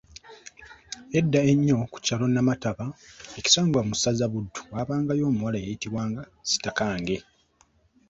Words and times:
Edda 1.19 1.39
ennyo 1.51 1.77
ku 1.91 1.97
kyalo 2.05 2.25
Namataba 2.29 2.85
ekisangibwa 3.39 3.81
mu 3.87 3.93
ssaza 3.95 4.25
Buddu 4.31 4.61
waabangayo 4.71 5.23
omuwala 5.27 5.57
eyayitibwanga 5.59 6.21
Sitakange. 6.49 7.17